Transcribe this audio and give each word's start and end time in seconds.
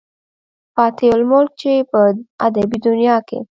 فاتح 0.75 1.09
الملک، 1.15 1.51
چې 1.61 1.71
پۀ 1.89 2.01
ادبي 2.47 2.77
دنيا 2.85 3.15
کښې 3.27 3.39